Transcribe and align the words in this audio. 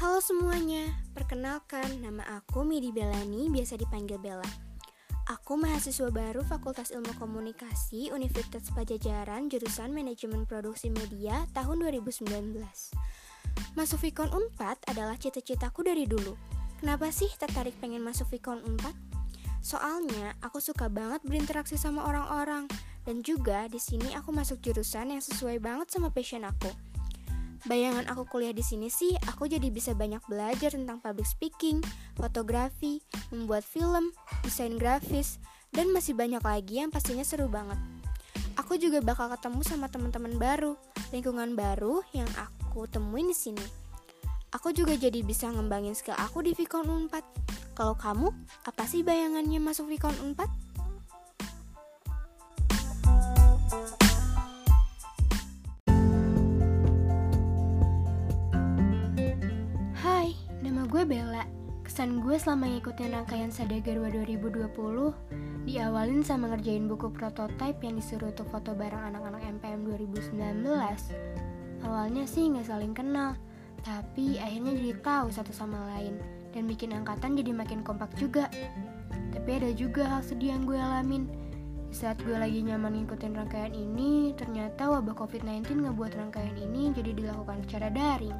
Halo 0.00 0.16
semuanya, 0.24 0.96
perkenalkan 1.12 2.00
nama 2.00 2.24
aku 2.40 2.64
Midi 2.64 2.88
Belani, 2.88 3.52
biasa 3.52 3.76
dipanggil 3.76 4.16
Bella. 4.16 4.48
Aku 5.28 5.60
mahasiswa 5.60 6.08
baru 6.08 6.40
Fakultas 6.40 6.88
Ilmu 6.88 7.12
Komunikasi 7.20 8.08
Universitas 8.08 8.72
Pajajaran 8.72 9.52
jurusan 9.52 9.92
Manajemen 9.92 10.48
Produksi 10.48 10.88
Media 10.88 11.44
tahun 11.52 11.84
2019. 11.84 12.32
Masuk 13.76 13.98
Vikon 14.00 14.32
Unpad 14.32 14.80
adalah 14.88 15.20
cita-citaku 15.20 15.84
dari 15.84 16.08
dulu. 16.08 16.32
Kenapa 16.80 17.12
sih 17.12 17.28
tertarik 17.36 17.76
pengen 17.76 18.00
masuk 18.00 18.32
Vikon 18.32 18.64
Unpad? 18.64 18.96
Soalnya 19.60 20.32
aku 20.40 20.64
suka 20.64 20.88
banget 20.88 21.20
berinteraksi 21.28 21.76
sama 21.76 22.08
orang-orang 22.08 22.64
dan 23.04 23.20
juga 23.20 23.68
di 23.68 23.76
sini 23.76 24.16
aku 24.16 24.32
masuk 24.32 24.64
jurusan 24.64 25.12
yang 25.12 25.20
sesuai 25.20 25.60
banget 25.60 25.92
sama 25.92 26.08
passion 26.08 26.48
aku 26.48 26.72
Bayangan 27.68 28.08
aku 28.08 28.24
kuliah 28.24 28.56
di 28.56 28.64
sini 28.64 28.88
sih, 28.88 29.12
aku 29.28 29.44
jadi 29.44 29.68
bisa 29.68 29.92
banyak 29.92 30.24
belajar 30.24 30.72
tentang 30.72 30.96
public 31.04 31.28
speaking, 31.28 31.84
fotografi, 32.16 33.04
membuat 33.28 33.68
film, 33.68 34.16
desain 34.40 34.80
grafis, 34.80 35.36
dan 35.68 35.92
masih 35.92 36.16
banyak 36.16 36.40
lagi 36.40 36.80
yang 36.80 36.88
pastinya 36.88 37.20
seru 37.20 37.52
banget. 37.52 37.76
Aku 38.56 38.80
juga 38.80 39.04
bakal 39.04 39.28
ketemu 39.36 39.60
sama 39.60 39.92
teman-teman 39.92 40.40
baru, 40.40 40.72
lingkungan 41.12 41.52
baru 41.52 42.00
yang 42.16 42.28
aku 42.40 42.88
temuin 42.88 43.28
di 43.28 43.36
sini. 43.36 43.66
Aku 44.56 44.72
juga 44.72 44.96
jadi 44.96 45.20
bisa 45.20 45.46
ngembangin 45.52 45.94
skill 45.94 46.16
aku 46.16 46.42
di 46.42 46.56
Vicon 46.56 46.88
Unpad. 46.88 47.22
Kalau 47.76 47.94
kamu, 47.94 48.32
apa 48.66 48.82
sih 48.88 49.04
bayangannya 49.04 49.62
masuk 49.62 49.86
Vicon 49.86 50.16
Unpad? 60.80 60.92
gue 60.96 61.04
Bella. 61.04 61.44
Kesan 61.84 62.24
gue 62.24 62.40
selama 62.40 62.64
ngikutin 62.72 63.12
rangkaian 63.12 63.52
Sadagarwa 63.52 64.08
2020 64.08 65.68
diawalin 65.68 66.24
sama 66.24 66.48
ngerjain 66.48 66.88
buku 66.88 67.12
prototype 67.12 67.76
yang 67.84 68.00
disuruh 68.00 68.32
untuk 68.32 68.48
foto 68.48 68.72
bareng 68.72 69.12
anak-anak 69.12 69.44
MPM 69.60 69.84
2019. 69.84 70.64
Awalnya 71.84 72.24
sih 72.24 72.48
nggak 72.48 72.64
saling 72.64 72.96
kenal, 72.96 73.36
tapi 73.84 74.40
akhirnya 74.40 74.72
jadi 74.72 74.92
tahu 75.04 75.28
satu 75.28 75.52
sama 75.52 75.76
lain 75.96 76.16
dan 76.56 76.64
bikin 76.64 76.96
angkatan 76.96 77.36
jadi 77.36 77.52
makin 77.52 77.84
kompak 77.84 78.08
juga. 78.16 78.48
Tapi 79.36 79.50
ada 79.60 79.68
juga 79.76 80.08
hal 80.08 80.24
sedih 80.24 80.56
yang 80.56 80.64
gue 80.64 80.80
alamin. 80.80 81.28
Di 81.90 81.96
saat 81.98 82.22
gue 82.24 82.38
lagi 82.38 82.64
nyaman 82.64 83.04
ngikutin 83.04 83.36
rangkaian 83.36 83.74
ini, 83.76 84.32
ternyata 84.32 84.88
wabah 84.88 85.12
COVID-19 85.12 85.84
ngebuat 85.84 86.16
rangkaian 86.16 86.56
ini 86.56 86.94
jadi 86.94 87.12
dilakukan 87.12 87.66
secara 87.68 87.92
daring. 87.92 88.38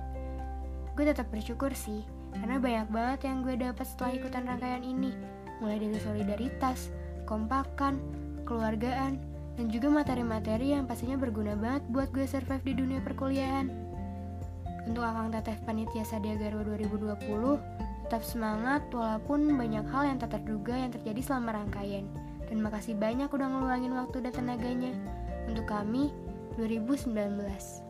Gue 0.95 1.05
tetap 1.05 1.27
bersyukur 1.35 1.75
sih, 1.75 2.07
karena 2.39 2.57
banyak 2.63 2.89
banget 2.95 3.21
yang 3.27 3.43
gue 3.43 3.55
dapat 3.59 3.87
setelah 3.87 4.13
ikutan 4.15 4.45
rangkaian 4.47 4.85
ini, 4.87 5.11
mulai 5.59 5.83
dari 5.83 5.99
solidaritas, 5.99 6.95
kompakan, 7.27 7.99
keluargaan, 8.47 9.19
dan 9.59 9.67
juga 9.69 9.93
materi-materi 9.93 10.73
yang 10.73 10.89
pastinya 10.89 11.19
berguna 11.19 11.59
banget 11.59 11.83
buat 11.91 12.09
gue 12.15 12.25
survive 12.25 12.65
di 12.65 12.75
dunia 12.79 13.01
perkuliahan. 13.03 13.69
Untuk 14.89 15.05
Akang 15.05 15.29
Teteh 15.29 15.61
Panitia 15.69 16.07
Sadiagarwa 16.07 16.65
2020, 16.65 17.61
tetap 18.09 18.25
semangat 18.25 18.83
walaupun 18.91 19.55
banyak 19.55 19.87
hal 19.93 20.03
yang 20.09 20.19
tak 20.19 20.35
terduga 20.41 20.75
yang 20.75 20.91
terjadi 20.91 21.21
selama 21.21 21.63
rangkaian. 21.63 22.09
Dan 22.51 22.59
makasih 22.59 22.99
banyak 22.99 23.31
udah 23.31 23.47
ngeluangin 23.47 23.95
waktu 23.95 24.19
dan 24.27 24.33
tenaganya 24.35 24.91
untuk 25.47 25.71
kami 25.71 26.11
2019. 26.59 27.90